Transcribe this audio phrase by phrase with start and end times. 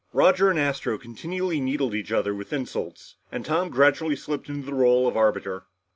[0.13, 4.73] Roger and Astro continually needled each other with insults, and Tom gradually slipped into the
[4.73, 5.67] role of arbiter.